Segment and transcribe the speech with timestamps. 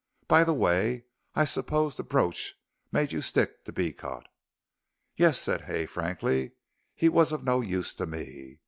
[0.27, 1.05] By the way,
[1.35, 2.55] I suppose the brooch
[2.91, 4.23] made you stick to Beecot?"
[5.15, 6.53] "Yes," said Hay, frankly;
[6.95, 8.57] "he was of no use to me.